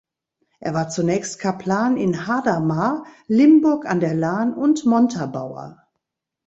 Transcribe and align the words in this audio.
Er 0.59 0.73
war 0.73 0.89
zunächst 0.89 1.37
Kaplan 1.37 1.95
in 1.95 2.25
Hadamar, 2.25 3.05
Limburg 3.27 3.85
an 3.85 3.99
der 3.99 4.15
Lahn 4.15 4.51
und 4.55 4.83
Montabaur. 4.83 5.77